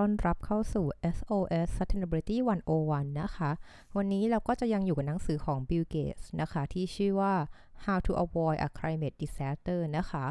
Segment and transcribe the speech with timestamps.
[0.00, 0.86] ต้อนรับเข้าสู่
[1.16, 2.36] SOS Sustainability
[2.78, 3.50] 101 นะคะ
[3.96, 7.34] วันนี้เราก็จะยังอยู่กับหนังสือของ Bill Gates นะคะ ที่ชื่อว่า
[7.84, 10.26] How to Avoid a Climate Disaster นะคะ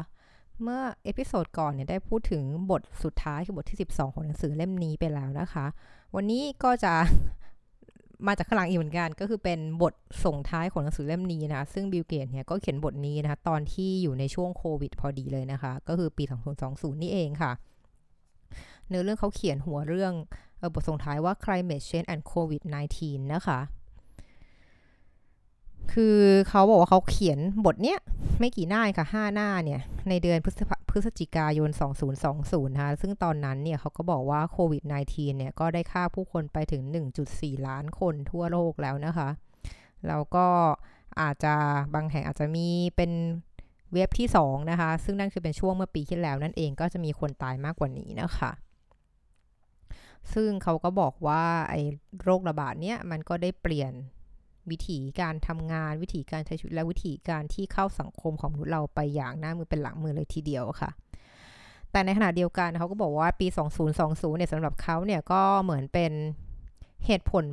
[0.62, 5.66] เมื่อ episode ก่อนเนี่ยได้พูดถึงบทสุดท้ายคือบทที่ 12 ของหนังสือเล่มนี้ไปแล้วนะคะ
[6.16, 6.94] วันนี้ก็จะ
[8.26, 9.92] มาจากข้างหลังอีกเหมือนกัน ก็คือเป็นบท
[10.24, 16.24] ส่งท้ายของหนังสือเล่มนี้นะคะซึ่ง Bill Gates เนี่ยก็เขียนบทนี้นะคะตอนที่อยู่ในช่วงโควิดพอดีเลยนะคะ ก็คือปี
[16.62, 17.52] 2020 นี่เองค่ะ
[18.90, 20.12] เนื้อเรื่องเขาเขียนหัวเรื่อง
[20.60, 22.62] ออบทส่งท้ายว่า climate change and covid
[22.96, 23.60] 19นะคะ
[25.92, 26.18] คือ
[26.48, 27.98] เขาบอกว่าเขาเขียนบทเนี้ย
[28.38, 31.70] ไม่กี่หน้าค่ะ 5 หน้าเนี่ย ในเดือนพฤษภพฤศจิกายน
[32.20, 36.82] 2020นะคะซึ่งตอนนั้นเนี่ยเขาก็บอกว่าโควิด -19 เนี่ย ก็ได้ฆ่าผู้คนไปถึง
[37.24, 39.28] 1.4 ล้านคนทั่วโลกแล้วนะคะ
[40.08, 40.46] แล้วก็
[41.20, 41.54] อาจจะ
[41.94, 43.12] บางแห่งอาจจะมีเป็น
[43.92, 48.50] เว็บที่ 2 นะคะ ซึ่งนั่นคือเป็นช่วงเมื่อปีที่แล้วนั่นเองก็จะมีคนตายมากกว่านี้นะคะ
[50.34, 51.82] ซึ่งเขาก็บอกว่าไอ้
[52.22, 53.92] โรคระบาดเนี้ยมันก็ได้เปลี่ยน
[54.70, 60.90] วิธีการทำงานวิธีการใช้ชีวิตและวิธีการที่เข้าสังคมของมนุษย์เราไปอย่างหน้ามือเป็นหลังมือเลยทีเดียวค่ะ
[61.90, 63.46] แต่ในขณะเดียวกันเขาก็บอกว่าปี
[63.92, 66.12] 2020 เนี่ยสำหรับเขาเนี่ยก็เหมือนเป็น
[67.06, 67.44] เหตุผล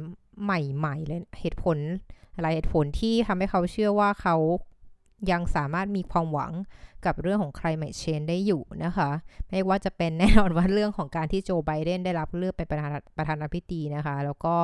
[0.43, 1.77] ใหม่ๆเลยเหตุผล
[2.41, 4.35] หลายเหตุผลที่ทำให้เขาเชื่อว่าเขา
[5.31, 6.53] ยังสามารถมีความหวัง
[7.05, 9.09] กับเรื่องของ climate change ได้อยู่นะคะ
[9.49, 14.55] ไม่ว่าจะเป็นแน่นอนว่าเรื่องของการที่โจไบเดนได้รับเลือกเป็นประธานประธานาธิบดีนะคะ แล้วก็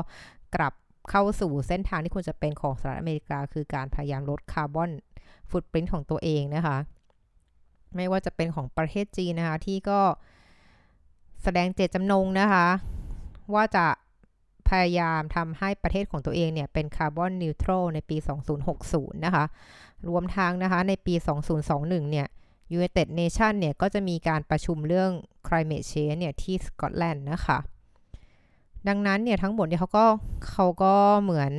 [0.55, 0.73] กลับ
[1.09, 4.91] เข้าสู่เส้นทางที่ควรจะเป็นของสหรัฐอเมริกา คือการพยายามลดคาร์บอน
[5.49, 6.77] ฟุตปรินต์ของตัวเองนะคะ
[7.95, 9.99] ไม่ว่าจะเป็นของประเทศจีนนะคะ ที่ก็
[11.43, 12.67] แสดงเจตจำนงนะคะ
[13.53, 13.85] ว่าจะ
[14.69, 18.17] พยายามทำให้ประเทศของตัวเองเนี่ยเป็นคาร์บอนนิวทรัลในปี
[18.71, 19.45] 2060 นะคะ
[20.07, 21.13] รวมทางนะคะในปี
[21.63, 22.27] 2021 เนี่ย
[22.77, 25.11] United Nation เนี่ยก็จะมีการประชุมเรื่อง
[25.47, 27.57] climate change เนี่ยที่สกอตแลนด์นะคะ
[28.87, 30.05] ดังนั้นเนี่ยทั้งหมดเนี่ยเขาก็
[30.51, 30.93] เขาก็
[31.23, 31.53] เหมือน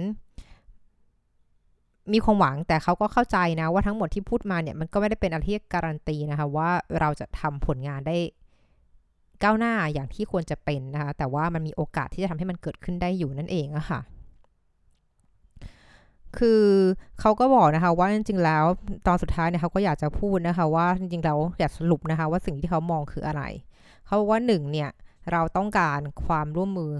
[2.13, 6.71] มีความหวังแต่เขาก็เข้าใจนะว่าทั้งหมดที่พูดมาเนี่ยมันก็ไม่ได้เป็นอะไรที่การันตีนะคะว่า
[7.01, 8.17] เราจะทำผลงานได้
[9.45, 14.01] ก้าวหน้าอย่างที่ควรจะเป็นนะคะ แต่ว่ามันมีโอกาสที่จะทำให้มันเกิดขึ้นได้อยู่นั่นเองอะค่ะ
[16.39, 16.65] คือ
[17.21, 18.65] เขาก็บอกนะคะว่าจริงๆแล้ว
[19.07, 23.43] ตอนสุดท้ายเนี่ยเขาก็อยากจะพูดนะคะ ว่าจริงๆแล้วอยากสรุปนะคะ ว่าสิ่งที่เขามองคืออะไร
[24.07, 24.91] เขาบอกว่าหนึ่งเนี่ย
[25.33, 26.93] เราต้องการความร่วมมือ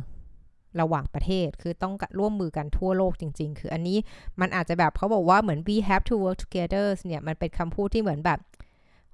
[0.81, 3.99] ระหว่างประเทศ คือต้องร่วมมือกันทั่วโลกจริง ๆ คืออันนี้
[4.41, 8.39] มันอาจจะแบบเขาบอกว่าเหมือน we have to work together เนี่ย มันเป็นคำพูดที่เหมือนแบบ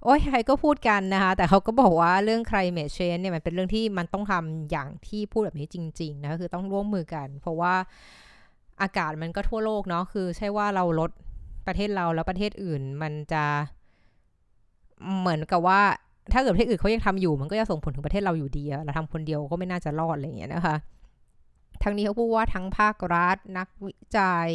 [0.03, 7.75] โอ้ยใครก็พูดกันนะคะ แต่เขาก็บอกว่าเรื่อง climate change เนี่ยมันเป็นเรื่องที่มันต้องทำอย่างที่พูดแบบนี้จริง ๆ นะคือต้องร่วมมือกัน เพราะว่า
[8.83, 11.11] อากาศมันก็ทั่วโลกเนาะคือใช่ว่าเราลด
[11.67, 13.45] ประเทศเราแล้วประเทศอื่นมันจะ
[15.19, 15.81] เหมือนกับว่า
[16.33, 20.77] ถ้าเกิดประเทศอื่นเขายังทำอยู่มันก็จะส่งผลถึงประเทศเราอยู่ดีเราทำคนเดียวก็ไม่น่าจะรอดอะไรอย่างเงี้ยนะคะ
[21.83, 24.49] ทั้งนี้เขาพูดว่าทั้งภาครัฐนักวิจัย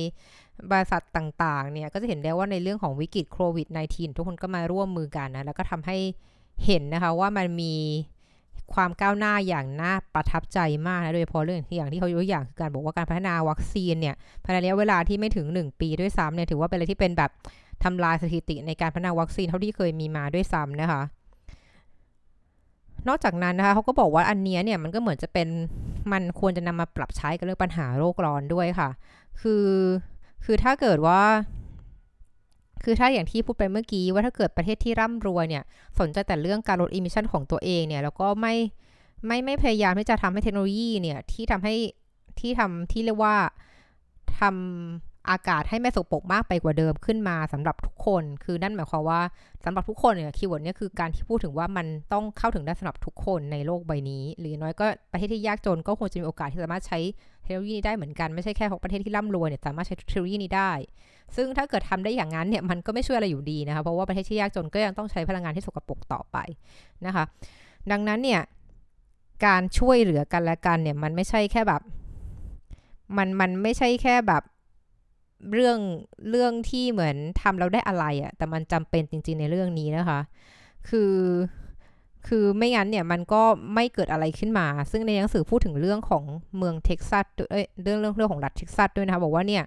[0.72, 5.98] บริษัทต่างๆ เนี่ย ก็จะเห็นได้ว่าในเรื่องของวิกฤตโควิด -19 ทุกคนก็มาร่วมมือกันนะ แล้วก็ทำให้
[6.66, 7.76] เห็นนะคะว่ามันมี
[8.74, 17.32] ความก้าวหน้าอย่างน่าประทับใจมากนะ โดยเฉพาะเรื่องอย่างที่เขายกอย่างคือการบอกว่าการพัฒนาวัคซีนเนี่ยภายในระยะเวลาที่ไม่ถึง 1 ปีด้วยซ้ำเนี่ยถือว่าเป็นอะไรที่เป็นแบบ
[17.84, 21.02] ทำลายสถิติในการพัฒนาวัคซีนเท่าที่เคยมีมาด้วยซ้ำนะคะ
[23.08, 25.48] นอกจากนั้นนะคะเขาก็บอกว่าอันนี้เนี่ยมันก็เหมือนจะเป็น
[26.12, 28.90] มันควรจะนำมาปรับใช้กับเรื่องปัญหาโลกร้อนด้วยค่ะ
[29.42, 29.64] คือ
[30.44, 31.22] คือถ้าเกิดว่า
[32.84, 35.64] คือถ้าอย่างที่พูดไปเมื่อกี้ว่าถ้าเกิดประเทศที่ร่ำรวยเนี่ย
[36.00, 38.56] สนใจแต่เรื่องการลด emission ของตัวเองเนี่ย แล้วก็ไม่
[39.26, 41.76] ไม่ไม่พยายามที่จะทำให้เทคโนโลยีเนี่ย ที่ทำให้
[42.40, 43.36] ที่ทำที่เรียกว่า
[44.40, 49.22] ทำอากาศให้ไม่สกปรกมากไปกว่าเดิมขึ้นมาสำหรับทุกคน คือนั่นหมายความว่า
[49.66, 57.00] สำหรับทุกคนเนี่ย keyword เนี่ยคือการที่พูดถึงว่ามันต้องเข้าถึงได้สำหรับทุกคนในโลกใบนี้ หรือน้อยก็ประเทศที่ยากจนก็ควรจะมีโอกาสที่สามารถใช้
[57.46, 60.72] เทคโนโลยีนี้ได้เหมือนกันไม่ใช่แค่ของประเทศที่ร่ำรวยเนี่ยสามารถใช้เทคโนโลยีนี้ได้
[61.36, 66.38] ซึ่งถ้าเกิดทำได้อย่างนั้นเนี่ยมันก็ไม่ช่วยอะไรอยู่ดีนะคะเพราะว่าประเทศที่ยากจนก็ยังต้องใช้พลังงานที่สกปรกต่อไป
[67.06, 67.24] นะคะ
[67.92, 68.42] ดังนั้นเนี่ย
[69.46, 71.82] การช่วยเหลือกันและกันเนี่ยมันไม่ใช่แค่แบบ
[73.18, 74.44] มันมันไม่ใช่แค่แบบ
[75.54, 75.80] เรื่อง
[76.30, 80.20] เรื่องที่เหมือนทำแล้วได้อะไรอะแต่มันจำเป็นจริงๆในเรื่องนี้นะคะ
[80.90, 81.14] คือ
[82.28, 83.42] คือไม่งั้นเนี่ยมันก็
[83.74, 86.24] ไม่เกิดอะไรขึ้นมา ซึ่งในหนังสือพูดถึงเรื่องของ
[86.58, 87.26] เมืองเท็กซัส
[87.84, 89.64] เรื่องเรื่องเรื่องของรัฐเท็กซัสด้วยนะคะบอกว่าเนี่ย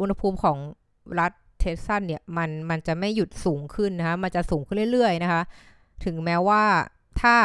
[0.00, 0.58] อุณหภูมิของ
[1.20, 5.42] รัฐเท็กซัสเนี่ยมันมันจะไม่หยุดสูงขึ้นนะคะมันจะสูงขึ้นเรื่อยๆนะคะ
[6.04, 6.62] ถึงแม้ว่า
[7.20, 7.36] ถ้า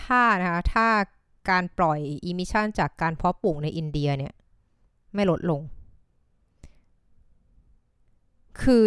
[0.00, 0.88] ถ้านะคะถ้า
[1.50, 4.32] การปล่อย emission จากการเพาะปลูกในอินเดียเนี่ย
[5.14, 5.60] ไม่ลดลง
[8.62, 8.84] คือ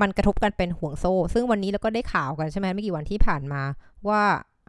[0.00, 3.62] มันกระทบกันเป็นห่วงโซ่ ซึ่งวันนี้เราก็ได้ข่าวกันใช่ไหมไม่กี่วันที่ผ่านมา
[4.08, 4.22] ว่า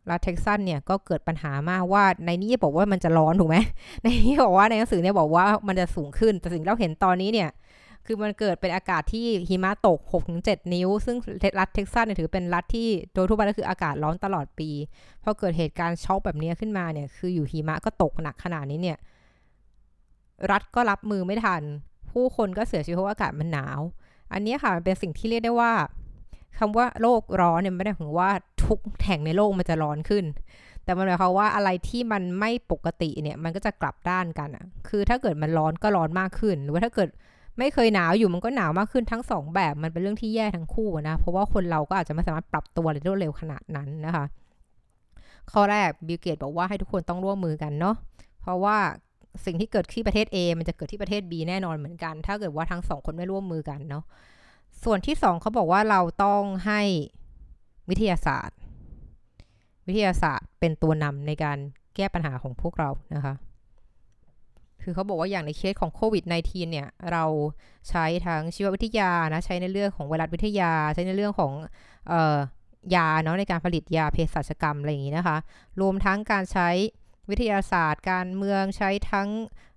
[0.09, 3.57] รัฐเท็กซัสเนี่ยก็เกิดปัญหามากว่าในนี้บอกว่ามันจะร้อนถูกไหม
[4.03, 7.49] ในนี้บอกว่าในหนังสือเนี่ยบอกว่ามันจะสูงขึ้น แต่สิ่งที่เราเห็นตอนนี้เนี่ย
[8.05, 9.99] คือมันเกิดเป็นอากาศที่หิมะตก
[10.35, 11.17] 6-7 นิ้ว ซึ่ง
[11.59, 14.69] รัฐเท็กซัสเนี่ยถือเป็นรัฐที่โดยทั่วไปก็คืออากาศร้อนตลอดปี
[15.23, 18.97] พอเกิดเหตุการณ์ช็อกแบบนี้ขึ้นมาเนี่ย คืออยู่ๆ หิมะก็ตกหนักขนาดนี้เนี่ย
[20.51, 21.61] รัฐก็รับมือไม่ทัน
[22.11, 23.79] ผู้คนก็เสียชีวิตเพราะอากาศมันหนาว
[24.33, 25.73] อันนี้ค่ะมันเป็นสิ่งที่เรียกได้ว่า
[26.57, 28.29] คำว่าโลกร้อนเนี่ยไม่ได้ถึงว่า
[28.65, 30.25] ทุกแห่งในโลกมันจะร้อนขึ้น
[30.83, 37.09] แต่มันหมายความว่าอะไรที่มันไม่ปกติเนี่ยมันก็จะกลับด้านกันอะคือถ้าเกิดมันร้อนก็ร้อนมากขึ้น หรือว่าถ้าเกิด
[37.59, 44.25] ไม่เคยหนาวอยู่มันก็หนาวมากขึ้นทั้งสองแบบมันเป็นเรื่องที่แย่ทั้งคู่นะ เพราะว่าคนเราก็อาจจะไม่สามารถปรับตัวได้รวดเร็วขนาดนั้นนะคะ
[45.51, 47.95] ข้อแรกบิลเกตบอกว่าให้ทุกคนต้องร่วมมือกันเนาะ
[48.41, 48.77] เพราะว่า
[49.45, 54.03] สิ่งที่เกิดที่ประเทศ A มันจะเกิดที่ประเทศ B แน่นอนเหมือนกัน ถ้าเกิดว่าทั้งสองคนไม่ร่วมมือกันเนาะ
[54.83, 56.81] ส่วนที่สองเขาบอกว่าเราต้องให้
[57.89, 58.57] วิทยาศาสตร์
[59.87, 61.57] วิทยาศาสตร์เป็นตัวนำในการ
[61.95, 63.33] แก้ปัญหาของพวกเรานะคะ
[64.83, 67.25] คือเขาบอกว่าอย่างในเคสของโควิด -19 เนี่ย เรา
[67.89, 71.51] ใช้ทั้งชีววิทยานะ ใช้ในเรื่องของไวรัสวิทยา ใช้ในเรื่องของ
[72.11, 72.37] ออ
[72.95, 75.37] ยาเนาะในการผลิตยาเภสัชกรรมอะไรอย่างนี้นะคะ
[75.81, 76.69] รวมทั้งการใช้
[77.29, 79.29] วิทยาศาสตร์การเมืองใช้ทั้ง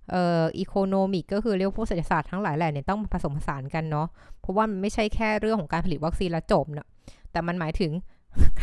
[0.09, 4.07] เอ่อ economic ก็คือเรียกพวกเศรษฐศาสตร์ทั้งหลายแหล่เนี่ยต้องผสมผสานกันเนาะ
[4.39, 6.87] เพราะว่ามันไม่ใช่แค่เรื่องของการผลิตวัคซีนแล้วจบเนาะ
[7.31, 7.91] แต่มันหมายถึง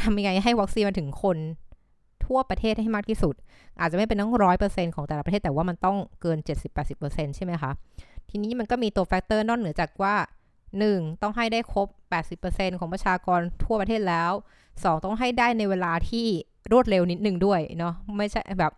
[0.00, 1.38] ทำยังไงให้วัคซีนมันถึงคน
[2.24, 3.34] ทั่วประเทศให้มากที่สุด
[3.80, 6.38] อาจจะไม่เป็นต้องร้อยเปอร์เซ็นของแต่ละประเทศแต่ว่ามันต้องเกิน
[6.86, 7.70] 70-80%ใช่ไหมคะ
[8.28, 10.14] ทีนี้มันก็มีตัว factor นอกเหนือจากว่า
[10.68, 11.22] 1.
[11.22, 11.88] ต้องให้ได้ครบ
[12.32, 14.32] 80%ของประชากรทั่วประเทศแล้ว
[14.72, 15.04] 2.
[15.04, 16.26] ต้องให้ได้ในเวลาที่
[16.72, 18.72] รวดเร็วนิดนึงด้วยเนาะไม่ใช่แบบ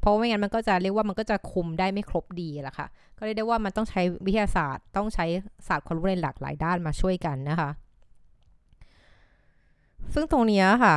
[0.00, 2.86] เพราะไม่งั้นมันก็จะเรียกว่ามันก็จะคุมได้ไม่ครบดีแหละค่ะ
[3.18, 5.26] ก็เรียกได้ว่ามันต้องใช้วิทยาศาสตร์ ต้องใช้
[5.66, 7.70] ศาสตร์ความรู้ในหลากหลายด้านมาช่วยกันนะคะ
[10.14, 10.94] ซึ่งตรงนี้ค่ะ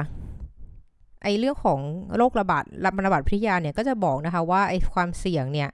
[1.23, 1.79] ไอเรื่องของ
[2.17, 2.63] โรคระบาด
[3.05, 5.69] ระบาดพิทยาเนี่ยก็จะบอกนะคะว่าไอความเสี่ยงเนี่ย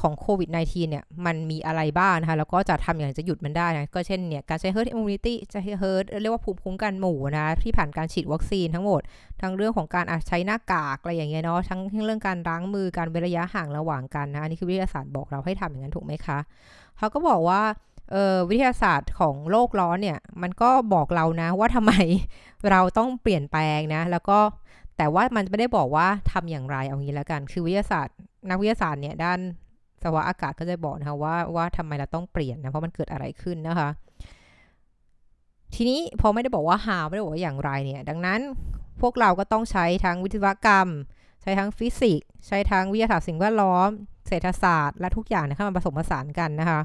[0.00, 9.00] ของโควิด -19 เนี่ยมันมีอะไรบ้างนะคะแล้วก็จะทำอย่างจะหยุดมันได้นะก็เช่นเนี่ยการใช้ herd immunity จะให้ herd เรียกว่าภูมิคุ้มกันหมู่นะที่ผ่านการฉีดวัคซีนทั้งหมด
[9.42, 16.38] ทั้งเรื่องของการใช้หน้ากากอะไรอย่างเงี้ยเนาะทั้งเรื่องการล้างมือการเว้นระยะห่างระหว่างกันนะนี่คือวิทยาศาสตร์บอกเราให้ทำอย่างนั้นถูกไหมคะ
[16.98, 17.62] เขาก็บอกว่า
[18.50, 21.92] วิทยาศาสตร์ของโลกร้อนเนี่ยมันก็บอกเรานะว่าทำไม
[22.70, 24.38] เราต้องเปลี่ยนแปลงนะแล้วก็
[24.96, 28.16] แต่ว่ามันไม่ได้บอกว่าทำอย่างไรเอางี้แล้วกัน คือวิทยาศาสตร์
[28.50, 29.38] นักวิทยาศาสตร์เนี่ยด้าน
[30.02, 33.88] สภาวะอากาศก็จะบอกนะคะว่าว่าทำไมเราต้องเปลี่ยนนะเพราะมันเกิดอะไรขึ้นนะคะ
[35.74, 38.40] ทีนี้พอไม่ได้บอกว่าหาไม่ได้บอกว่าอย่างไรเนี่ย ดังนั้น
[39.00, 40.88] พวกเราก็ต้องใช้ทั้งวิทยากรรม
[41.42, 43.88] ใช้ทั้งฟิสิกส์ใช้ทั้งวิทยาศาสตร์สิ่งแวดล้อม
[44.28, 46.80] เศรษฐศาสตร์และทุกอย่างนะคะมาผสมผสานกันนะคะ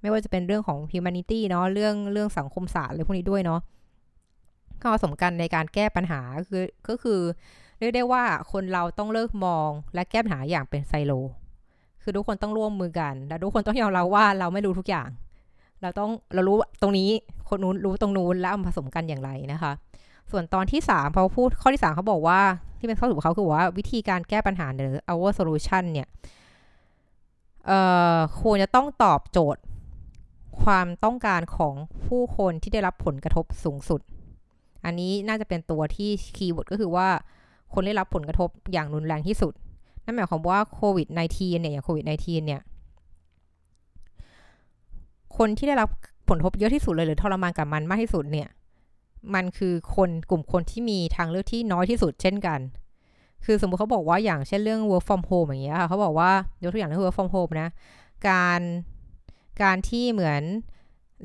[0.00, 3.60] ไม่ว่าจะเป็นเรื่องของ humanity เนาะเรื่องเรื่องสังคมศาสตร์อะไรพวกนี้ด้วยเนาะ
[4.80, 7.20] ก็ผสมกันในการแก้ปัญหาคือก็คือ
[7.78, 11.12] เรียกได้ว่าคนเราต้องเลิกมองและแก้ปัญหาอย่างเป็นไซโล
[12.04, 15.08] คือทุกคนต้องร่วมมือกัน และทุกคนต้องยอมรับว่าเราไม่รู้ทุกอย่าง
[15.82, 17.08] เราต้องเรารู้ตรงนี้
[17.48, 19.72] คนนู้นรู้ตรงนู้นแล้วมาผสมกันอย่างไรนะคะ
[20.30, 22.40] ส่วนตอนที่3พอพูดข้อที่3เขาบอกว่า
[22.78, 26.08] ที่เป็นข้อสรุปเขาคือว่าวิธีการแก้ปัญหาหรือ our solution เนี่ย
[28.40, 29.60] ควรจะต้องตอบโจทย์
[30.62, 31.74] ความต้องการของ
[32.06, 34.00] ผู้คนที่ได้รับผลกระทบสูงสุด
[34.84, 37.08] อันนี้น่าจะเป็นตัวที่ keyword ก็คือว่า
[37.74, 39.52] คนได้รับผลกระทบอย่างรุนแรงที่สุด
[40.04, 42.60] นั่นหมายความว่าโควิด -19 เนี่ยอย่างโควิด -19 เนี่ย
[45.36, 45.88] คนที่ได้รับ
[46.28, 48.48] ผลกระทบเยอะที่สุดเลยหรือทรมานกับมันมากที่สุดเนี่ย
[49.34, 52.60] มันคือคนกลุ่มคนที่มีทางเลือกที่น้อยที่สุดเช่นกัน
[53.44, 56.30] คือสมมติเขาบอกว่าอย่างเช่นเรื่อง work from home อย่างเงี้ยค่ะเขาบอกว่า
[56.62, 57.68] ยกตัวอย่างเรื่อง work from home นะ
[58.28, 58.60] การ
[59.62, 60.42] การที่เหมือน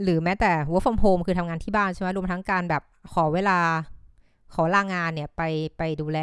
[0.04, 2.84] หรือแม้แต่ work from home คือทำงานที่บ้านใช่ไหมรวมทั้งการแบบ
[3.14, 3.60] ขอเวลา
[4.54, 5.42] ขอลางานเนี่ยไป
[5.78, 6.20] ไปดูแล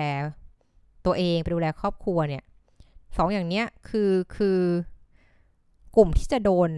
[1.06, 2.42] ตัวเองไปดูแลครอบครัวเนี่ย
[3.16, 4.58] สองอย่างเนี้ยคือคือ
[5.96, 6.70] กลุ่มที่จะโดน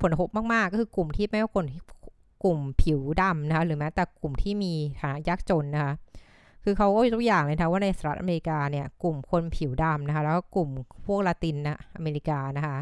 [0.00, 1.66] ผลกระทบมาก ๆ ก็คือกลุ่มที่ไม่ว่าคน
[2.44, 5.92] กลุ่มผิวดำนะคะหรือแม้แต่กลุ่มที่มีฐานะยากจนนะคะ
[6.64, 10.68] คือเขาก็ยกตัวอย่างเลยนะว่าในสหรัฐอเมริกาเนี่ยกลุ่มคนผิวดำนะคะแล้วก็กลุ่ม
[11.06, 12.78] พวกลาตินนะอเมริกานะคะ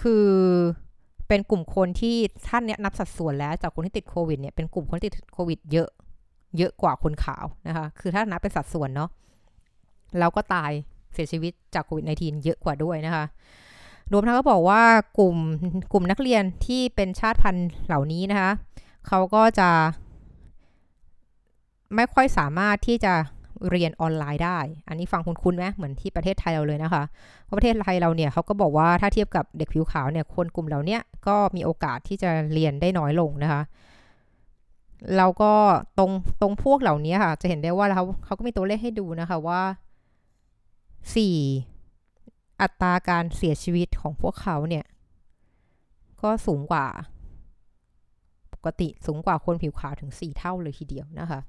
[0.00, 0.28] คือ
[1.28, 2.16] เป็นกลุ่มคนที่
[2.48, 5.88] ท่านเนี่ยนับสัดส่วนแล้วจากคนที่ติดโควิดเนี่ยเป็นกลุ่มคนที่ติดโควิดเยอะ
[6.58, 9.10] เยอะกว่าคนขาวนะคะคือถ้านับเป็นสัดส่วนเนาะ
[10.18, 10.72] แล้วก็ตาย
[11.14, 13.24] เสียชีวิตจากโควิด -19 เยอะกว่าด้วยนะคะ
[14.12, 14.82] รวมทั้งก็บอกว่า
[15.18, 15.36] กลุ่ม
[15.92, 18.50] กลุ่มนักเรียนที่เป็นชาติพันธุ์เหล่านี้นะคะ
[19.08, 19.70] เขาก็จะ
[21.94, 23.14] ไม่ค่อยสามารถที่จะ
[23.70, 27.02] เรียนออนไลน์ได้ อันนี้ฟังคุ้นๆไหมเหมือนที่ประเทศไทยเราเลยนะคะ
[27.44, 33.62] เพราะประเทศไทยเราเนี่ยเขาก็บอกว่าถ้าเทียบกับเด็กผิวขาวเนี่ย คนกลุ่มเหล่านี้ก็มีโอกาสที่จะเรียนได้น้อยลงนะคะ
[35.16, 35.52] เราก็
[35.98, 39.60] ตรงตรงพวกเหล่านี้ค่ะ จะเห็นได้ว่าเขาเขาก็มีตัวเลขให้ดูนะคะว่า
[41.14, 41.36] สี่
[42.60, 44.84] อัตราการเสียชีวิตของพวกเขาเนี่ย
[46.22, 46.86] ก็สูงกว่า
[48.54, 51.40] ปกติสูงกว่าคนผิวขาวถึง 4 เท่าเลยทีเดียวนะคะ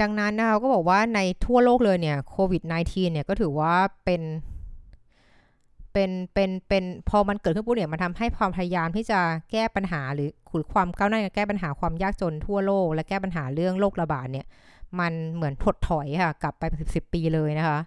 [0.00, 3.74] ดังนั้นนะคะก็บอกว่าในทั่วโลกเลยเนี่ยโควิด -19 เนี่ยก็ถือว่า
[4.04, 4.22] เป็น
[5.92, 9.20] เป็นเป็นเป็นพอมันเกิดขึ้นปุ๊บเนี่ยมันทำให้ความพยายามที่จะ
[9.52, 14.46] แก้ปัญหาหรือขุดความก้าวหน้าแก้ปัญหาความยากจนทั่วโลก และแก้ปัญหาเรื่องโรคระบาดเนี่ย
[15.00, 17.80] มันเหมือนถดถอยค่ะ กลับไปเป็นสิบสิบปีเลยนะคะ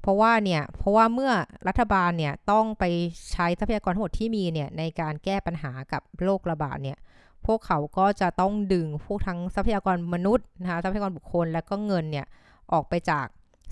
[0.00, 1.32] เพราะว่าเนี่ย เพราะว่าเมื่อ
[1.68, 2.84] รัฐบาลเนี่ยต้องไป
[3.32, 6.98] ใช้ทรัพยากรทั้งหมดที่มีเนี่ยในการแก้ปัญหากับโรคระบาดเนี่ย
[7.46, 12.26] พวกเขาก็จะต้องดึงพวกทั้งทรัพยากรมนุษย์นะคะทรัพยากรบุคคลและก็เงินเนี่ย
[12.72, 13.26] ออกไปจาก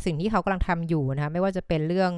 [0.05, 2.12] สิ่งที่เขากำลังทำอยู่นะคะไม่ว่าจะเป็นเรื่อง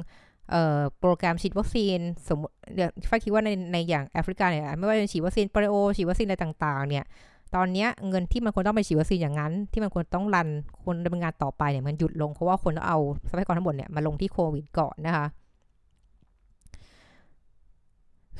[0.99, 7.05] โปรแกรมฉีดวัคซีนสมมติเดี๋ยวฟ้าคิดว่าในในอย่างแอฟริกาเนี่ยไม่ว่าจะฉีดวัคซีนโปลิโอฉีดวัคซีนอะไรต่าง ๆ เนี่ย
[7.55, 10.47] ตอนนี้เงินที่มันควรต้องไปฉีดวัคซีนอย่างนั้น ที่มันควรต้องรัน
[10.83, 15.25] คนดำเนินงานต่อไปเนี่ยมันหยุดลงเพราะว่าคนต้องเอาทรัพยากรทั้งหมดเนี่ยมาลงที่โควิดก่อนนะคะ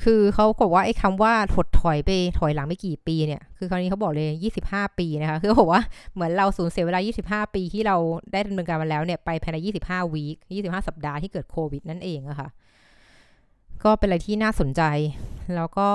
[0.02, 4.28] คือเขาบอกว่าไอ้คำว่าถดถอยไปถอยหลังไม่กี่ปีเนี่ย คือคราวนี้เขาบอกเลย
[4.66, 5.82] 25 ปีนะคะ คือเขาบอกว่า
[6.14, 7.00] เหมือนเราสูญเสียเวลา
[7.46, 7.96] 25 ปีที่เรา
[8.32, 9.56] ได้ดำเนินการมาแล้วเนี่ยไปภายใน
[9.86, 12.48] 25 วีค 25 สัปดาห์ที่เกิดโควิดนั่นเองอะคะ่ะ
[13.84, 14.82] ก็เป็นอะไรที่น่าสนใจ
[15.54, 15.88] แล้วก็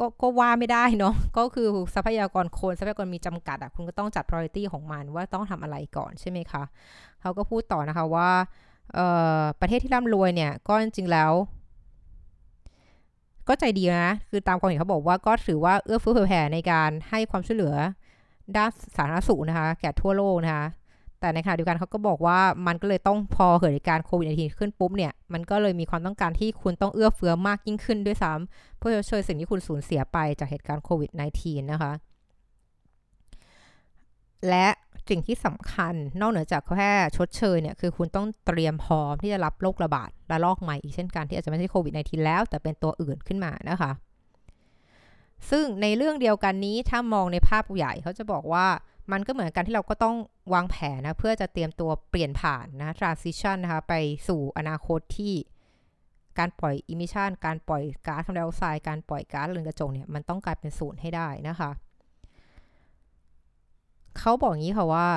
[0.00, 6.62] ก็ก็ว่าไม่ได้เนาะก็คือทรัพยากรคนทรัพยากรมีจำกัดอะคุณก็ต้องจัด priority ของมันว่าต้องทำอะไรก่อนใช่ไหมคะ
[7.20, 8.30] เขาก็พูดต่อนะคะว่า
[9.60, 11.32] ประเทศที่ร่ำรวยเนี่ยก็จริงๆแล้ว
[13.48, 17.74] ก็ใจดีนะ คือตามความเห็นเขาบอกว่าก็ถือว่าเอื้อเฟื้อเผื่อแผ่ในการให้ความช่วยเหลือ
[18.56, 20.66] ด้านสาธารณสุขนะคะ แก่ทั่วโลกนะคะ
[21.20, 31.10] แต่ในขณะเดียวกันเขาก็บอกว่ามันก็เลยต้องพอเกิดเหตุการณ์โควิด -19 ขึ้นปุ๊บเนี่ยมันก็เลยมีความต้องการที่คุณต้องเอื้อเฟื้อมากยิ่งขึ้นด้วยซ้ำเพื่อช่วยสิ่งที่คุณสูญเสียไปจากเหตุการณ์โควิด
[31.40, 31.92] -19 นะคะ
[34.48, 34.68] และ
[35.08, 43.90] สิ่งที่สำคัญนอกเหนือจากแค่ชดเชยเนี่ยคือคุณต้องเตรียมพร้อมที่จะรับโรคระบาดระลอกใหม่อีกเช่นกันที่อาจจะไม่ใช่โควิด -19 แล้ว แต่เป็นตัวอื่นขึ้นมานะคะ
[45.50, 48.66] ซึ่งในเรื่องเดียวกันนี้ถ้ามองในภาพใหญ่เขาจะบอกว่า
[49.12, 50.16] มันก็เหมือนกันที่เราก็ต้อง
[50.54, 53.94] วางแผนนะ เพื่อจะเตรียมตัวเปลี่ยนผ่านนะ transition นะคะ ไป
[54.28, 55.34] สู่อนาคตที่
[56.38, 61.70] การปล่อย emission การปล่อยก๊าซคาร์บอนไดออกไซด์การปล่อยก๊าซเรือนกระจกเนี่ย มันต้องกลายเป็นศูนย์ให้ได้นะคะ
[64.18, 65.08] เขาบอกงี้ค่ะว่า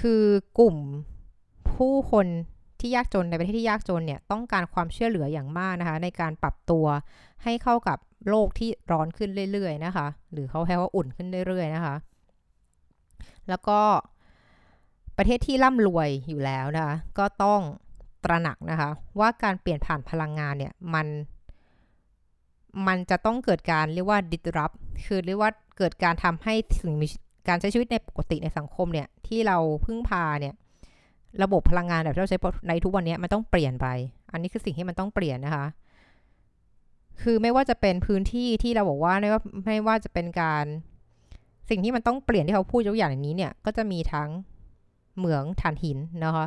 [0.00, 0.22] คือ
[0.58, 0.76] กลุ่ม
[1.74, 2.26] ผู้คน
[2.80, 6.86] ที่ยากจนในประเทศที่ยากจนเนี่ยต้องการความช่วยเหลืออย่างมากนะคะ ในการปรับตัว
[7.44, 11.94] ให้เข้ากับโลกที่ร้อนขึ้นเรื่อยๆนะคะ หรือเขาแค่ว่าอุ่นขึ้นเรื่อยๆนะคะ
[13.48, 13.80] แล้วก็
[15.16, 17.60] ประเทศที่ร่ำรวยอยู่แล้วนะคะก็ต้อง
[18.24, 21.06] ตระหนักนะคะว่าการเปลี่ยนผ่านพลังงานเนี่ยมัน
[22.86, 24.76] มันจะต้องเกิดการเรียกว่า disrupt
[25.06, 27.06] คือเรียกว่าเกิดการทำให้สิ่งมี
[27.48, 30.54] การใช้ชีวิตในปกติในสังคมเนี่ยที่เราพึ่งพาเนี่ย
[31.42, 33.86] ระบบพลังงานแบบที่เราใช้ในทุกวันนี้มันต้องเปลี่ยนไป
[34.32, 35.66] อันนี้คือสิ่งที่มันต้องเปลี่ยนนะคะ
[37.22, 40.64] คือไม่ว่าจะเป็นพื้นที่ที่เราบอกว่าไม่ว่าไม่ว่าจะเป็นการ
[41.68, 44.28] สิ่งที่มันต้องเปลี่ยนที่เขาพูดยกอย่างนี้เนี่ย ก็จะมีทั้ง
[45.16, 46.46] เหมืองถ่านหินนะคะ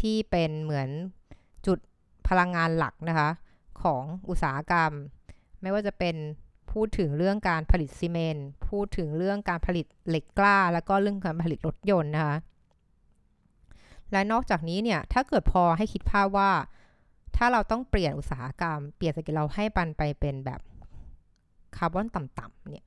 [0.00, 0.88] ที่เป็นเหมือน
[1.66, 1.78] จุด
[2.28, 3.30] พลังงานหลักนะคะ
[3.82, 4.92] ของอุตสาหกรรม
[5.62, 6.16] ไม่ว่าจะเป็น
[6.72, 12.36] พูดถึงเรื่องการผลิตซีเมนต์พูดถึงเรื่องการผลิตเหล็กกล้า แล้วก็เรื่องการผลิตรถยนต์นะคะ
[14.12, 16.50] และนอกจากนี้เนี่ย ถ้าเกิดพอให้คิดภาพว่า
[17.36, 20.60] ถ้าเราต้องเปลี่ยนอุตสาหกรรม เปลี่ยน skill เราให้ผันไปเป็นแบบ
[21.76, 22.86] คาร์บอนต่ำๆเนี่ย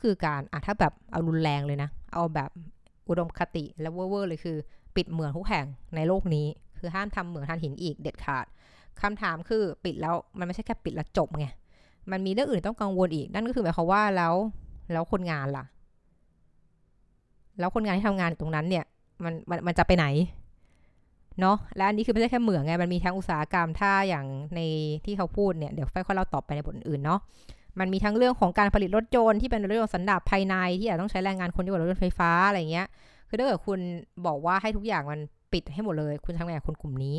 [0.00, 2.50] คือการอะถ้าแบบเอารุนแรงเลยนะ เอาแบบ
[3.08, 4.56] อุดมคติและเวอร์เลยคือ
[4.96, 6.46] ปิดเหมืองทุกแห่งในโลกนี้
[6.78, 8.46] คือห้ามทำเหมืองถ่านหินอีกเด็ดขาด
[9.02, 11.46] คำถามคือปิดแล้วมันไม่ใช่แค่ปิดแล้วจบไง
[12.10, 14.34] มันมีเรื่องอื่นต้องกังวลอีก นั่นก็คือหมายความว่าแล้ว
[14.92, 15.64] แล้วคนงานล่ะ
[17.58, 18.84] แล้วคนงานที่ทำงานตรงนั้นเนี่ย
[19.24, 20.06] มันมันมันจะไปไหน
[21.40, 24.60] เนาะและอันนี้คือไม่ใช่แค่เหมืองไงมันมีทั้งอุตสาหกรรมถ้าอย่างใน
[25.04, 27.20] ที่เขาพูดเนี่ยเดี๋ยวค่อยๆเล่าต่อไปในบทอื่นเนาะ
[27.78, 32.86] มันมีทั้งเรื่องของการผลิตรถยนต์ที่เป็นรถยนต์สันดาปภายในที่อาจต้องใช้แรงงานคนที่กว่ารถยนต์ไฟฟ้าอะไรเงี้ย
[33.28, 33.78] คือถ้าเกิดคุณ
[34.26, 35.20] บอกว่าให้ทุกอย่างมัน
[35.52, 37.16] ปิดให้หมดเลย คุณทำงานคนกลุ่มนี้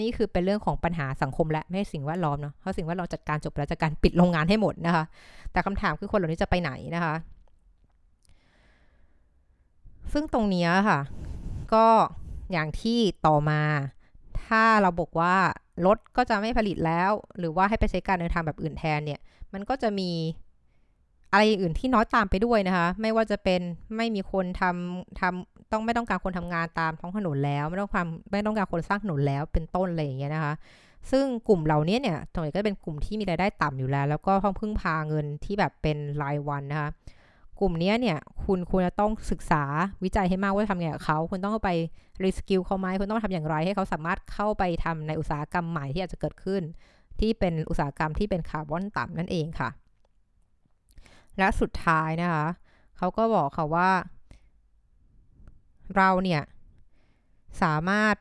[0.00, 5.04] นี่คือเป็นเรื่องของปัญหาสังคมและไม่ใช่สิ่งแวดล้อมเนาะเพราะสิ่งแวดล้อมจัดการจบแล้วจากการปิดโรงงานให้หมดนะคะ
[5.52, 7.14] แต่คำถามคือคนเหล่านี้จะไปไหนนะคะ
[10.12, 11.00] ซึ่งตรงนี้ค่ะ
[11.74, 11.86] ก็
[12.52, 13.60] อย่างที่ต่อมา
[14.50, 15.34] ถ้าเราบอกว่า
[15.86, 19.20] รถก็จะไม่ผลิตแล้ว หรือว่าให้ไปใช้การเดินทางแบบอื่นแทนเนี่ย
[19.52, 20.10] มันก็จะมี
[21.32, 23.60] อะไรอื่นที่น้อยตามไปด้วยนะคะ ไม่ว่าจะเป็น
[23.96, 30.54] ไม่มีคนทำทำต้องไม่ต้องการคนทำงานตามท้องถนนแล้ว ไม่ต้องความไม่ต้องการคนสร้างถนนแล้วเป็นต้นอะไรอย่างเงี้ยนะคะ
[31.10, 36.90] ซึ่งกลุ่มเหล่านี้เนี่ยตรงนี้ก็เป็นกลุ่มที่มีรายได้ต่ำอยู่แล้ว แล้วก็ต้องพึ่งพาเงินที่แบบเป็นรายวันนะคะ
[37.60, 39.62] กลุ่มนี้เนี่ยคุณควรจะต้องศึกษา
[40.04, 41.70] วิจัยให้มากว่าทำไงกับเขา คุณต้องไป
[42.24, 46.62] reskill เขาไหมคุณต้องทำอย่างไร ให้เขาสามารถเข้าไปทำในอุตสาหกรรมใหม่ที่อาจจะเกิดขึ้น
[47.20, 49.70] ที่เป็นอุตสาหกรรมที่เป็นคาร์บอนต่ำนั่นเองค่ะ
[51.38, 52.46] และสุดท้ายนะคะ
[52.96, 53.90] เขาก็บอกค่ะว่า
[55.96, 56.42] เราเนี่ย
[57.62, 58.14] สามารถ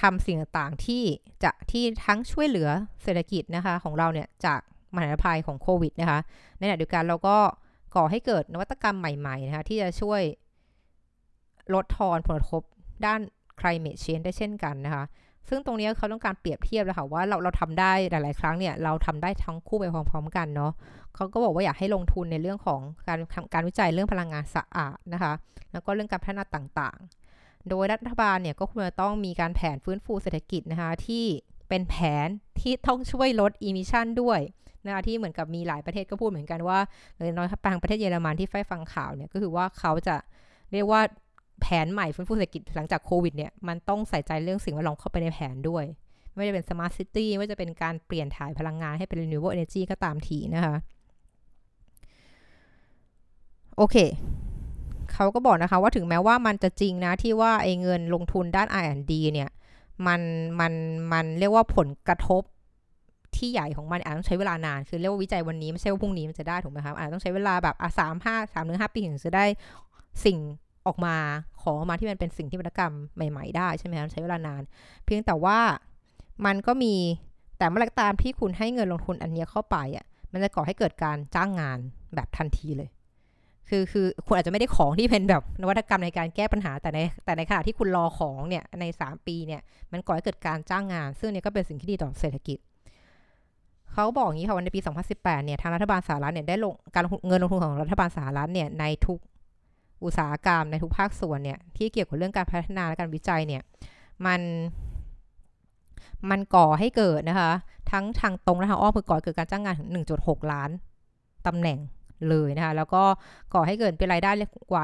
[0.00, 1.02] ทำสิ่งต่างๆที่
[1.44, 2.68] จะที่ทั้งช่วยเหลือ
[3.02, 4.60] เศรษฐกิจนะคะของเราเนี่ยจาก
[4.94, 6.20] มหาภัยของโควิดนะคะ
[6.58, 7.36] ในขณะเดียวกันเราก็
[7.96, 10.22] ก่อให้เกิดนวัตกรรมใหม่ๆนะคะที่จะช่วย
[11.74, 12.62] ลดทอนผลกระทบ
[13.06, 13.20] ด้าน
[13.60, 15.04] climate change ได้เช่นกันนะคะ
[15.48, 20.72] ซึ่งตรงนี้เขาต้องการเปรียบเทียบเลยค่ะว่าเราเราทำได้หลาย ๆ ครั้งเนี่ยเราทำได้ทั้งคู่ไปพร้อม ๆ กันเนาะ
[21.14, 23.18] เขาก็บอกว่าอยากให้ลงทุนในเรื่องของการ
[23.54, 25.32] การวิจัยเรื่องพลังงานสะอาดนะคะ
[25.72, 31.24] แล้วก็เรื่องการพัฒนาต่างๆ โดยรัฐบาลเนี่ยก็ควรจะต้องมีการแผนฟื้นฟูเศรษฐกิจนะคะที่
[31.74, 32.28] เป็นแผน
[32.60, 34.40] ที่ต้องช่วยลด emission ด้วย
[34.86, 36.78] นะคะที่เหมือนกับมีหลายประเทศก็พูดเหมือนกันว่า
[37.16, 40.16] อย่างน้อยบางประเทศเยอรมันที่ไฟฟังข่าวเนี่ยก็คือว่าเขาจะ
[40.72, 41.00] เรียกว่า
[41.60, 45.84] แผนใหม่ฟื้นฟูเศรษฐกิจหลังจากโควิดเนี่ยมันต้องใส่ใจเรื่องสิ่งแวดล้อมเข้าไปในแผนด้วย
[46.34, 50.76] ไม่ว่าจะเป็น smart city ไม่ว่าจะเป็นการเปลี่ยนถ่ายพลังงานให้เป็น renewable energy ก็ตามทีนะคะ
[53.76, 53.96] โอเค
[55.12, 59.50] เขาก็บอกนะคะว่าถึงแม้ว่ามันจะจริงนะที่ว่าไอ้เงินลงทุนด้าน R&D เนี่ย
[60.06, 60.20] มัน
[60.60, 60.72] มัน
[61.12, 62.42] มันเรียกว่าผลกระทบ
[63.36, 69.44] ที่ใหญ่ของมันอาจต้องใช้เวลานาน คือเรียกว่าวิจัยวันนี้ไม่ใช่ว่าพรุ่งนี้มันจะได้ถูกไหมครับอาจต้องใช้เวลาแบบอะสามห้าสามถึงห้าปีถึงจะได้
[70.24, 70.38] สิ่ง
[70.86, 71.16] ออกมา
[71.62, 74.62] ของออกมาที่มันเป็นสิ่งที่วรรณกรรมใหม่ ๆ ได้ใช่ไหมครับใช้เวลานาน
[75.04, 75.58] เพียงแต่ว่า
[76.46, 76.94] มันก็มี
[77.58, 81.78] แต่เมื่อไรตามที่คุณให้เงินลงทุนอันนี้เข้าไปอะมันจะก่อให้เกิดการจ้างงาน
[82.14, 82.88] แบบทันทีเลย
[83.68, 89.60] คือคือคุณอาจจะไม่ได้ของที่เป็นแบบนวัตกรรมในการแก้ปัญหาแต่ในแต่ในขณะที่คุณรอของเนี่ยใน 3 ปีเนี่ย
[89.92, 92.58] มันก่อให้เกิดการจ้างงาน ซึ่งเนี่ยก็เป็นสิ่งที่ดีต่อเศรษฐกิจ
[93.92, 94.80] เขาบอกอย่างนี้ค่ะวันในปี
[95.12, 99.18] 2018 เนี่ยทางรัฐบาลสหรัฐเนี่ยได้ลงการเงินลงทุนของรัฐบาลสหรัฐเนี่ยในทุก
[100.04, 103.62] อุตสาหกรรมในทุกภาคส่วนเนี่ยที่เกี่ยวกับเรื่องการพัฒนาและการวิจัยเนี่ย
[104.26, 104.40] มัน
[106.30, 107.50] มันก่อให้เกิดนะคะ
[107.90, 109.88] ทั้งทางตรงและทางอ้อมคือก่อเกิดการจ้างงานถึง
[110.20, 110.70] 1.6 ล้าน
[111.46, 111.78] ตำแหน่ง
[112.28, 113.02] เลยนะคะ แล้วก็
[113.54, 114.30] ก่อให้เกิดเป็นรายได้
[114.70, 114.82] กว่า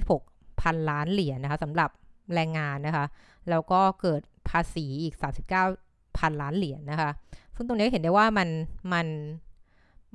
[0.00, 1.90] 126 พันล้านเหรียญนะคะสำหรับ
[2.34, 3.04] แรงงานนะคะ
[3.50, 5.14] แล้วก็เกิดภาษีอีก
[5.64, 7.10] 39 พันล้านเหรียญนนะคะ
[7.56, 8.48] ซึ่งตรงนี้เห็นได้ว่ามัน
[8.92, 9.06] มัน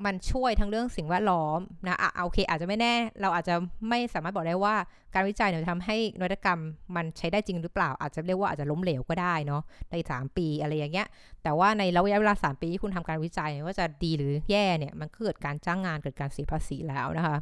[0.06, 3.56] มันช่วยทั้งเรื่องสิ่งแวดล้อมนะอะโอเค อาจจะไม่แน่ เราอาจจะ
[3.90, 4.76] ไม่สามารถบอกได้ว่า
[5.14, 6.60] การวิจัยเนี่ยทำให้นวัตกรรม
[6.96, 11.08] มันใช้ได้จริงหรือเปล่า อาจจะเรียกว่าอาจจะล้มเหลวก็ได้เนาะใน 3 ปีอะไรอย่างเงี้ย
[11.44, 17.38] แต่ว่าในระยะเวลา 3 ปีที่คุณทำการวิจัยว่าจะดีหรือแย่เนี่ยมันเกิดการจ้างงานเกิดการเสียภาษีแล้วนะคะ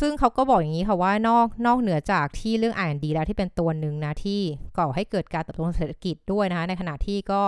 [0.00, 4.40] ซึ่งเขาก็บอกอย่างนี้ค่ะว่านอกนอกเหนือจากที่เรื่องอ่านดีแล้วที่เป็นตัวหนึ่งนะที่
[4.78, 7.42] ก่อให้เกิดการเติบโตทางเศรษฐกิจด้วยนะคะในขณะที่ก็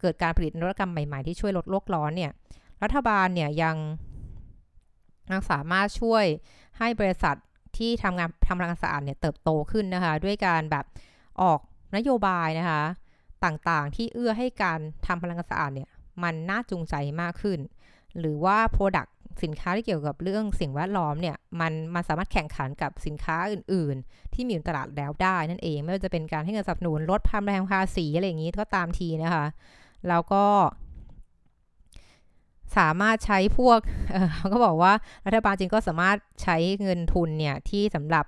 [0.00, 2.32] เกิดการผลิตนวัตกรรมใหม่ ๆ ที่ช่วยลดโลกร้อนเนี่ย
[2.82, 3.76] รัฐบาลเนี่ยยัง
[5.30, 6.24] ยังสามารถช่วย
[6.78, 7.36] ให้บริษัท
[7.76, 10.84] ที่ทำงานทำพลังงานสะอาดเนี่ยเติบโตขึ้นนะคะ ด้วยการแบบ
[11.42, 11.60] ออก
[11.96, 12.82] นโยบายนะคะ
[13.44, 15.90] ต่างๆ ที่เอื้อให้การทำพลังงานสะอาดเนี่ย
[16.22, 17.58] มันน่าจูงใจมากขึ้น
[18.18, 19.10] หรือว่า Product
[19.42, 29.46] สินค้าที่เกี่ยวกับเรื่องสิ่งแวดล้อมเนี่ยมันมันสามารถแข่งขันกับสินค้าอื่น ๆ ที่มีอยู่ตลาดแล้วได้นั่นเอง ไม่ว่าจะเป็นการให้เงินสนับสนุนลดภาพแรงภาษีอะไรอย่างนี้ก็ตามทีนะคะ
[30.08, 30.44] แล้วก็
[32.78, 33.78] สามารถใช้พวก
[34.36, 34.92] เขาก็บอกว่า
[35.26, 38.24] รัฐบาลจริงก็สามารถใช้เงินทุนเนี่ยที่สำหรับ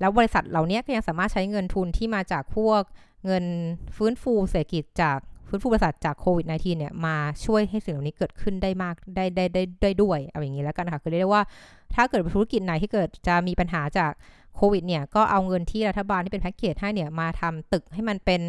[0.00, 2.82] แล้วบริษัทเหล่านี้ก็ยังสามารถใช้เงินทุนที่มาจากพวก
[3.26, 3.44] เงิน
[3.96, 11.42] ฟื้นฟูเศรษฐกิจจากฟื้นฟูบริษัทจากโควิด -19 เนี่ยมาช่วยให้สิ่งเหล่านี้เกิดขึ้นได้มากได้ได้ได้ได้ด้วยเอาอย่างนี้แล้วกันค่ะคือเรียกว่า
[11.94, 14.12] ถ้าเกิดธุรกิจไหนที่เกิดจะมีปัญหาจาก
[14.56, 18.40] โควิดเนี่ยก็เอาเงินที่รัฐบาลที่เป็นแพ็กเกจให้เนี่ยมาทำตึกให้มันเป็น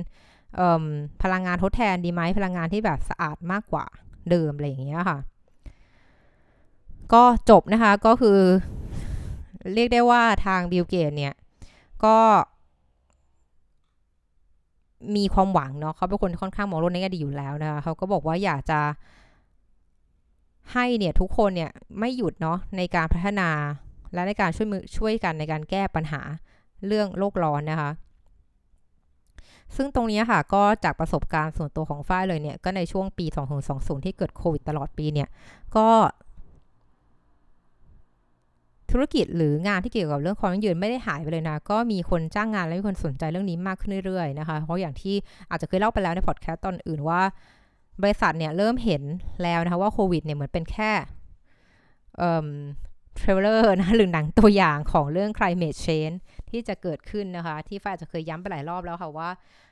[1.23, 3.85] พลังงานทดแทนดีไหมพลังงานที่แบบสะอาดมากกว่า
[4.29, 5.19] เดิมอะไรอย่างเงี้ยค่ะ
[7.13, 8.39] ก็จบนะคะก็คือ
[9.73, 11.33] เรียกได้ว่าทางบิลเกตเนี่ย
[12.05, 12.17] ก็
[15.15, 18.79] มีความหวังเนาะเขาเป็นคนค่อนข้างมองโลกในแง่ดีอยู่แล้วนะคะเขาก็บอกว่าอยากจะ
[20.73, 23.49] ให้เนี่ยทุกคนเนี่ยไม่หยุดเนาะในการพัฒนา
[24.13, 26.21] และในการช่วยมือช่วยกันในการแก้ปัญหา
[26.87, 27.91] เรื่องโลกร้อนนะคะ
[29.75, 33.25] ซึ่งตรงนี้ค่ะก็จากประสบการณ์ส่วนตัวของฝ้ายเลยเนี่ย ก็ในช่วงปี
[33.65, 35.29] 2020 ที่เกิดโควิดตลอดปีเนี่ย
[35.75, 35.87] ก็
[38.91, 45.15] ธุรกิจหรืองานที่เกี่ยวกับเรื่องความยั่งยืนไม่ได้หายไปเลยนะ ก็มีคนจ้างงานและมีคนสนใจเรื่องนี้มากขึ้นเรื่อยๆนะคะ เพราะอย่างที่
[45.49, 47.21] อาจจะเคยเล่าไปแล้วในพอดแคสต์ตอนอื่นว่า
[48.01, 49.03] บริษัทเนี่ยเริ่มเห็น
[49.43, 50.91] แล้วนะคะว่าโควิดเนี่ยเหมือนเป็นแค่
[52.17, 52.47] เอ่อ
[53.15, 56.17] เทรลเลอร์นะหรือหนังตัวอย่างของเรื่อง climate change
[56.51, 59.29] ที่จะเกิดขึ้นนะคะ ที่ฝ้ายจะเคยย้ำไปหลายรอบแล้วค่ะว่า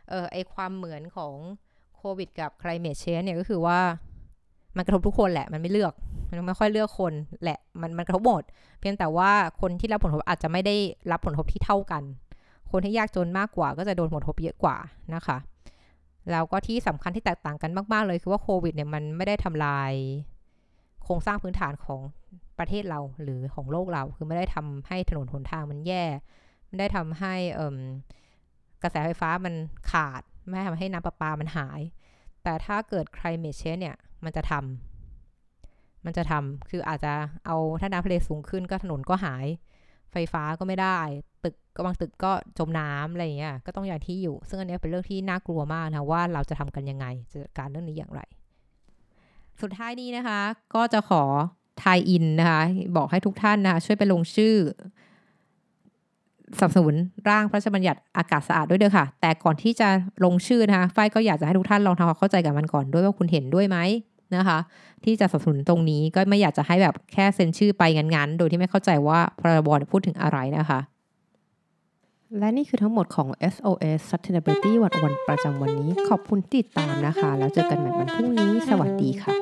[0.09, 1.33] เออไอความเหมือนของ
[1.97, 3.79] โควิดกับ climate change เนี่ยก็คือว่า
[4.77, 5.93] มันกระทบทุกคนแหละ มันไม่เลือก
[6.29, 7.13] มันไม่ค่อยเลือกคน
[7.43, 8.43] แหละ มันมันกระทบหมด
[8.79, 10.75] เพียงแต่ว่าคนที่รับผลกระทบอาจจะไม่ได้
[11.11, 12.03] รับผลกระทบที่เท่ากัน
[12.71, 14.77] คนที่ยากจนมากกว่าก็จะโดนผลกระทบเยอะกว่า
[15.15, 15.37] นะคะ
[16.31, 19.91] แล้วก็ที่สำคัญที่แตกต่างกันมาก ๆ เลยคือว่าโควิดเนี่ยมันไม่ได้ทำลาย
[21.03, 21.99] โครงสร้างพื้นฐานของ
[22.59, 26.03] ประเทศเราหรือของโลกเรา คือไม่ได้ทำให้ถนนหนทางมันแย่
[26.67, 27.33] ไม่ได้ทำให้
[28.83, 29.53] กระแสไฟฟ้ามัน
[29.91, 31.81] ขาด ไม่ทำให้น้ำประปามันหาย
[32.43, 37.13] แต่ถ้าเกิด climate change เนี่ย มันจะทำมันจะทำคืออาจจะ
[37.45, 39.45] เอาถ้าน้ำทะเลสูงขึ้นก็ถนนก็หาย
[40.11, 40.99] ไฟฟ้าก็ไม่ได้
[41.43, 48.21] ตึกก็บางตึกก็จมน้ำอะไรอย่างเงี้ย ก็ต้องอย่างที่อยู่ ซึ่งอันนี้เป็นเรื่องที่น่ากลัวมากนะว่าเราจะทำกันยังไงจะจัดการเรื่องนี้อย่างไร
[49.61, 50.41] สุดท้ายนี้นะคะ
[50.75, 51.23] ก็จะขอ
[51.83, 52.61] ทายอินนะคะ
[52.97, 54.55] บอกให้ทุกท่านนะคะช่วยไปลงชื่อ
[56.57, 56.95] สนับสนุน
[57.29, 59.87] ร่างพระราชบัญญัติอากาศสะอาดด้วยเด้อค่ะ แต่ก่อนที่จะ
[60.25, 63.77] ลงชื่อนะคะฝ้ายก็อยากจะให้ทุกท่านลองทำความเข้าใจกับมันก่อนด้วยว่าคุณเห็นด้วยไหม
[64.35, 64.57] นะคะ
[65.03, 70.79] ที่จะสนับสนุนตรงนี้ก็ไม่อยากจะให้แบบแค่เซ็นชื่อไปงั้นๆ โดยที่ไม่เข้าใจว่าพรบพูดถึงอะไรนะคะ
[72.39, 79.33] และนี่คือทั้งหมดของ SOS Sustainability วันวันประจำวันนี้ ขอบคุณติดตามนะคะ แล้วเจอกันใหม่วันพรุ่งนี้ สวัสดีค่ะ